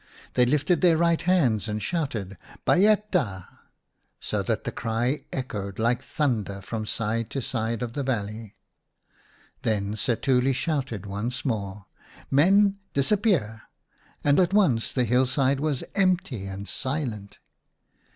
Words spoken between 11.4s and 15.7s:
more," Men, dis appear!" and at once the hillside